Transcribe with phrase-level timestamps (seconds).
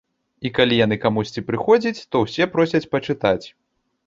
[0.47, 3.47] І калі яны камусьці прыходзіць, то ўсе просяць пачытаць.